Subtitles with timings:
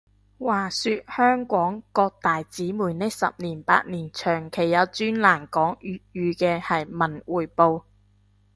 [0.39, 7.83] 話說香港各大紙媒呢十年八年，長期有專欄講粵語嘅係文匯報